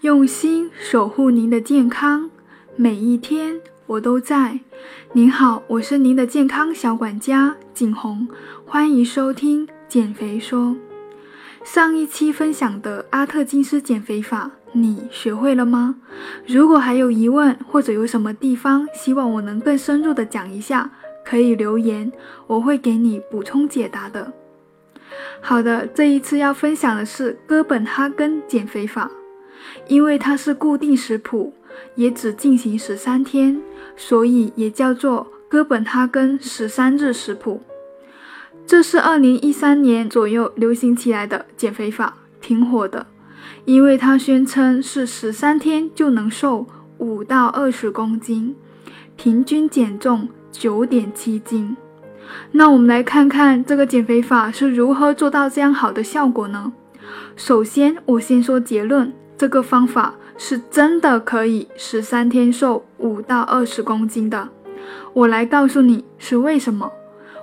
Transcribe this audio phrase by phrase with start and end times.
[0.00, 2.30] 用心守护您的健康，
[2.76, 4.60] 每一天我都在。
[5.12, 8.28] 您好，我是您的健康小管家景红，
[8.64, 10.76] 欢迎收听减肥说。
[11.64, 15.96] 上一期分享的阿特金斯减肥法，你学会了吗？
[16.46, 20.90] 如果还有疑问或者有什么地方希望我能更深入的讲一下，
[21.24, 22.12] 可以留言，
[22.46, 24.32] 我会给你补充解答的。
[25.40, 29.10] 好的，这一次要分享的是哥本哈根减肥法。
[29.86, 31.52] 因为它是固定食谱，
[31.94, 33.60] 也只进行十三天，
[33.96, 37.62] 所以也叫做哥本哈根十三日食谱。
[38.66, 43.06] 这是二零一三年左右流行起来的减肥法，挺火的。
[43.64, 46.66] 因为它宣称是十三天就能瘦
[46.98, 48.54] 五到二十公斤，
[49.16, 51.76] 平均减重九点七斤。
[52.52, 56.72] 那我们来看看这个减肥法是如何做到这样好的效果呢？
[57.36, 59.12] 首先，我先说结论。
[59.38, 64.48] 这个方法是真的可以十三天瘦五到二十公斤的，
[65.12, 66.90] 我来告诉你是为什么。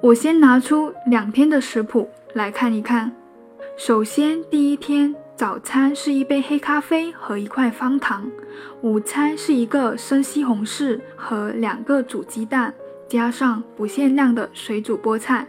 [0.00, 3.12] 我先拿出两天的食谱来看一看。
[3.76, 8.28] 首先，第一天早餐是一杯黑咖啡和一块方糖，
[8.82, 12.74] 午餐是一个生西红柿和两个煮鸡蛋，
[13.08, 15.46] 加上不限量的水煮菠菜。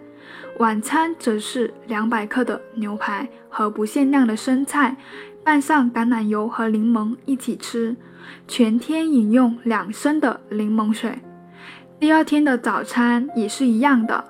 [0.59, 4.95] 晚餐则是两百克的牛排和不限量的生菜。
[5.43, 7.95] 拌上橄榄油和柠檬一起吃，
[8.49, 11.19] 全天饮用两升的柠檬水。
[11.97, 14.25] 第二天的早餐也是一样的，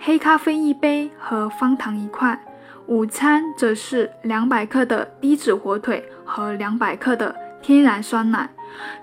[0.00, 2.42] 黑咖啡一杯和方糖一块。
[2.86, 8.48] 午餐则是两百克的低脂火腿和两百克的天然酸奶。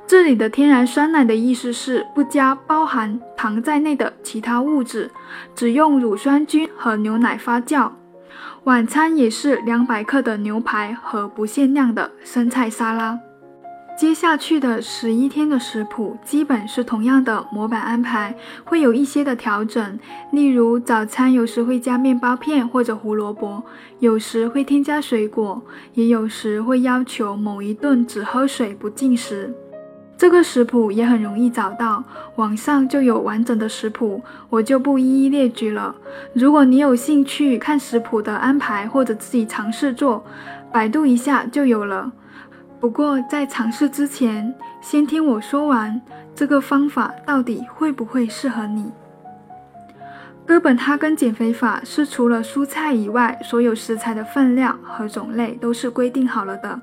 [0.07, 5.11] 这里的天然酸奶的意思是不加包含糖在内的其他物质，
[5.55, 7.91] 只用乳酸菌和牛奶发酵。
[8.65, 13.19] 晚餐也是两百克的牛排和不限量的生菜沙拉。
[13.97, 18.33] 接下去的十一天的食谱基本是同样的模板安排，
[18.63, 19.99] 会有一些的调整。
[20.31, 23.61] 例如早餐有时会加面包片或者胡萝卜，
[23.99, 25.61] 有时会添加水果，
[25.95, 29.53] 也有时会要求某一顿只喝水不进食。
[30.19, 32.03] 这个食谱也很容易找到，
[32.35, 35.95] 网上就有完整的食谱，我就不一一列举了。
[36.33, 40.21] 如果你有兴趣看食谱的安排，或者自己尝试做，
[40.73, 42.11] 百度一下就有了。
[42.81, 46.01] 不过在尝试之前，先听我说完
[46.35, 48.91] 这个方法到底会不会适合你。
[50.45, 56.77] 哥本哈根减肥法是除了蔬菜以外，所有食材的分量和种类都是规定好了的。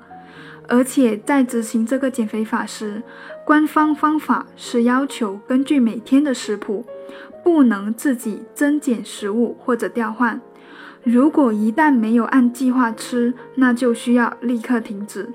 [0.67, 3.01] 而且在执行这个减肥法时，
[3.45, 6.85] 官方方法是要求根据每天的食谱，
[7.43, 10.39] 不能自己增减食物或者调换。
[11.03, 15.29] 如果一旦没有按计划吃，那就需要立刻停止。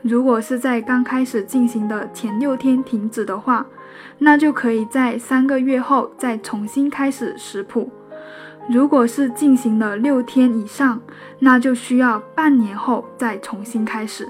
[0.00, 3.66] 如果是在刚开始进行的前六天停止的话，
[4.16, 7.90] 那就可以在三个月后再重新开始食谱。
[8.70, 11.02] 如果是进行了六天以上，
[11.40, 14.26] 那就需要半年后再重新开始。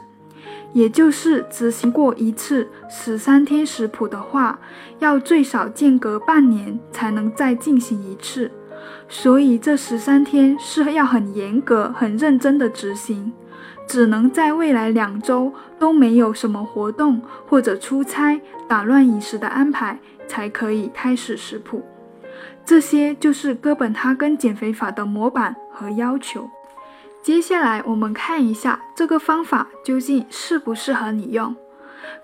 [0.73, 4.59] 也就是执行过一次十三天食谱的话，
[4.99, 8.51] 要最少间隔半年才能再进行一次。
[9.09, 13.33] 所以这十三天是要很严格、很认真的执行，
[13.87, 19.99] 只能在未来两周都没有什么活动或者出差打乱饮食的安排，
[20.29, 21.85] 才可以开始食谱。
[22.65, 26.49] 这些就是哥本哈根减肥法的模板和要求。
[27.23, 31.55] 接下来我们看一下这个方法究竟适不适合你用。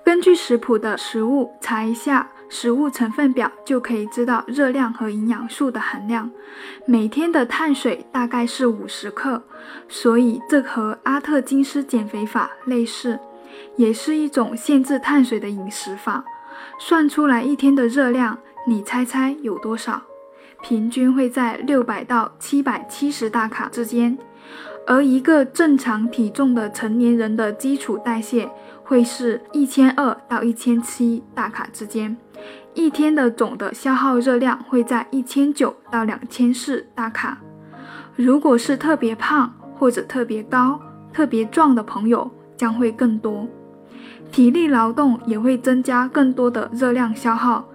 [0.03, 6.31] 根据食谱的食物查一下食物成分表，就可以知道热量和营养素的含量。
[6.87, 9.43] 每天的碳水大概是五十克，
[9.89, 13.19] 所以这和阿特金斯减肥法类似，
[13.77, 16.25] 也是一种限制碳水的饮食法。
[16.78, 20.03] 算出来一天的热量，你猜猜有多少？
[20.63, 24.17] 平均会在六百到七百七十大卡之间。
[24.86, 28.48] 而一个正常体重的成年人的基础代谢
[28.84, 32.16] 会是一千二到一千七大卡之间，
[32.72, 37.38] 一天的总的消耗热量会在一千九到两千四大卡。
[38.15, 40.80] 如果是特别胖或者特别高、
[41.12, 43.47] 特别壮的朋友，将会更多。
[44.30, 47.68] 体力劳动也会增加更多的热量消耗。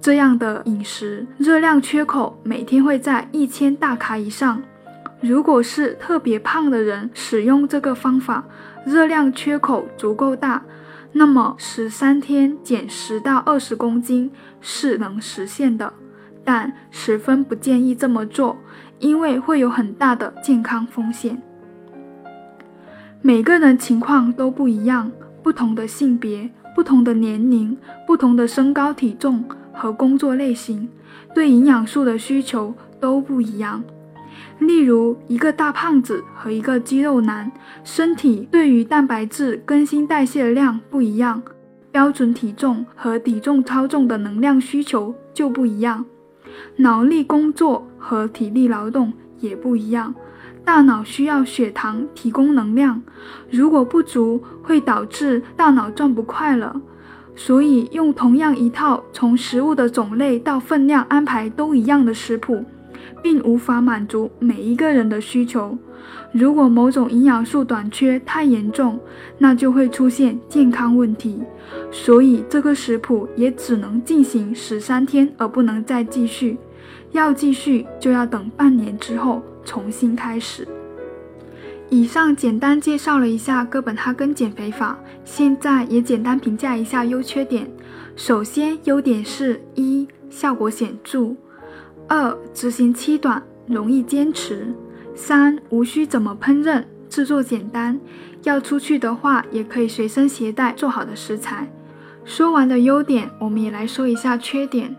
[0.00, 4.62] 这样的饮食热量缺口每天会在一千大卡以上。
[5.22, 8.44] 如果是特别胖的人使用这个方法，
[8.84, 10.64] 热量缺口足够大，
[11.12, 15.92] 那么十三天减十到二十公斤是能实现的，
[16.42, 18.56] 但十分不建议这么做，
[18.98, 21.40] 因为会有很大的健康风险。
[23.20, 27.78] 每个人情况都不一样，不同的性别、不同的年龄、
[28.08, 30.88] 不同的身高体重和工作类型，
[31.32, 33.84] 对营养素的需求都不一样。
[34.58, 37.50] 例如，一个大胖子和一个肌肉男，
[37.84, 41.42] 身体对于蛋白质更新代谢量不一样，
[41.90, 46.04] 标准体重和体重超重的能量需求就不一样。
[46.76, 50.14] 脑力工作和体力劳动也不一样，
[50.64, 53.02] 大脑需要血糖提供能量，
[53.50, 56.80] 如果不足会导致大脑转不快了。
[57.34, 62.62] 所以，用同样一套从食物的种类到分量安排都一样的食谱。
[63.22, 65.76] 并无法满足每一个人的需求。
[66.32, 68.98] 如果某种营养素短缺太严重，
[69.38, 71.42] 那就会出现健康问题。
[71.90, 76.58] 所以这个食谱也只能进行十三天，而不能再继续。
[77.12, 80.66] 要继续，就要等半年之后重新开始。
[81.90, 87.70] 以上简单介绍了一下哥本哈根减肥法，现在也简单评价一下优缺点。
[88.16, 91.34] 首先，优点是一效果显著。
[92.08, 94.74] 二、执行期短，容易坚持；
[95.14, 97.98] 三、无需怎么烹饪，制作简单。
[98.42, 101.70] 要出去的话，也可以随身携带做好的食材。
[102.24, 104.94] 说完的优点，我们也来说一下缺点。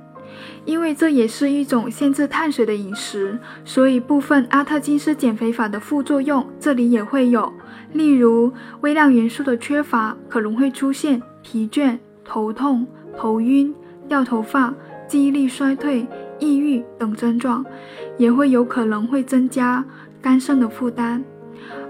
[0.66, 7.52] 因为这也是一种限制碳水的饮食，所以部分阿特金斯减肥法的副作用这里也会有，
[7.92, 8.52] 例如
[8.82, 13.74] 微量元素的缺乏，可能会出现疲倦、头痛、头晕、
[14.08, 14.74] 掉头发、
[15.08, 16.08] 记忆力衰退。
[16.40, 17.66] 抑郁等症状，
[18.18, 19.84] 也会有可能会增加
[20.22, 21.24] 肝肾的负担。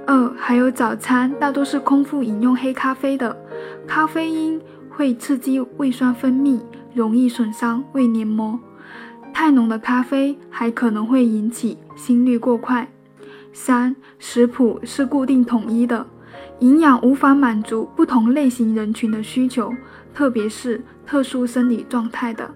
[0.05, 3.35] 二，还有早餐大多是空腹饮用黑咖啡的，
[3.87, 4.59] 咖啡因
[4.89, 6.59] 会刺激胃酸分泌，
[6.93, 8.59] 容易损伤胃黏膜。
[9.33, 12.87] 太浓的咖啡还可能会引起心率过快。
[13.51, 16.05] 三，食谱是固定统一的，
[16.59, 19.71] 营养无法满足不同类型人群的需求，
[20.13, 22.51] 特别是特殊生理状态的，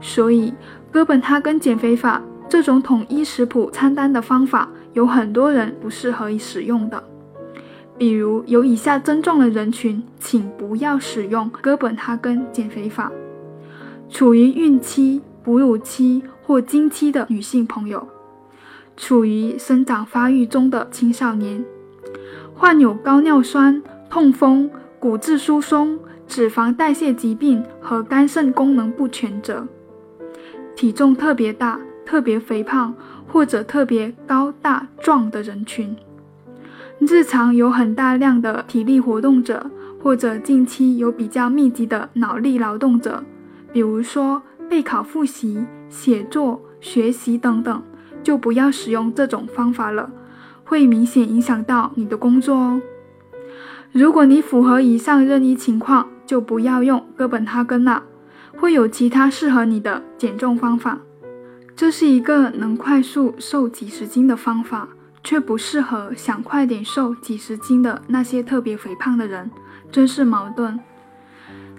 [0.00, 0.54] 所以。
[0.90, 7.02] 哥本哈根减肥法这种统一食谱餐单的方法，有很多人不适合使用的。
[7.98, 13.12] 比如有以下症状的人群，请不要使用哥本哈根减肥法：
[14.08, 18.08] 处于孕期、哺乳期或经期的女性朋友，
[18.96, 21.62] 处于生长发育中的青少年，
[22.54, 29.66] 患有高尿酸、痛风、骨质疏松、脂肪代谢疾病和肝肾功能不全者。
[30.78, 32.94] 体重特别大、特别肥胖
[33.26, 35.96] 或者特别高大壮的人群，
[37.00, 39.68] 日常有很大量的体力活动者，
[40.00, 43.24] 或者近期有比较密集的脑力劳动者，
[43.72, 47.82] 比如说备考复习、写作、学习等等，
[48.22, 50.08] 就不要使用这种方法了，
[50.62, 52.80] 会明显影响到你的工作哦。
[53.90, 58.04] 如果你符合以上任意情况，就不要用哥本哈根了。
[58.60, 60.98] 会有其他适合你的减重方法，
[61.76, 64.88] 这是一个能快速瘦几十斤的方法，
[65.22, 69.48] 却不适合想快点瘦几十斤的那些特别肥胖的人，
[69.92, 70.78] 真是矛盾。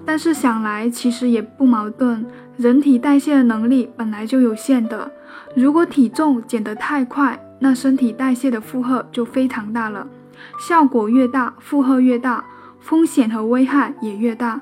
[0.06, 5.12] 但是想来其实也不矛盾，人体代谢的能力本来就有限的，
[5.56, 10.08] 如果体重减得太快，那身体代谢的负荷就非常大了，
[10.58, 12.46] 效果越大，负荷越大，
[12.80, 14.62] 风险和危害也越大。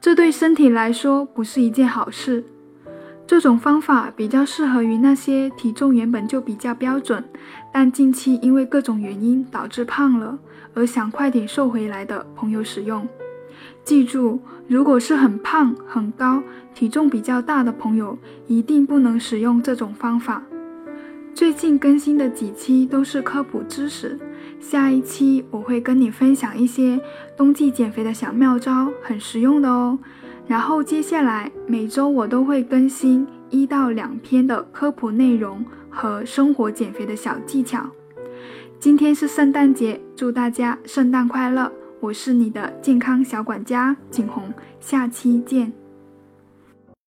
[0.00, 2.44] 这对身体来说不是一件好事。
[3.26, 7.24] 这种方法比较适合于那些体重原本就比较标准，
[7.72, 10.38] 但近期因为各种原因导致胖了，
[10.74, 13.08] 而想快点瘦回来的朋友使用。
[13.82, 16.42] 记住，如果是很胖、很高、
[16.74, 20.42] 体重比较大的朋友，一定不能使用这种方法。
[21.34, 24.18] 最近更新的几期都是科普知识。
[24.64, 26.98] 下一期我会跟你分享一些
[27.36, 29.98] 冬季减肥的小妙招，很实用的哦。
[30.46, 37.86] 然后接下来每周我都会更新一到两篇的科普内容和生活减肥的小技巧。
[38.80, 41.70] 今天是圣诞节，祝大家圣诞快乐！
[42.00, 45.83] 我是你的健康小管家景红，下期见。